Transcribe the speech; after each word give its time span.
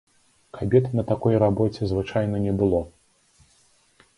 Кабет 0.57 0.87
на 0.99 1.03
такой 1.11 1.37
рабоце 1.43 1.91
звычайна 1.91 2.41
не 2.47 2.53
было. 2.63 2.81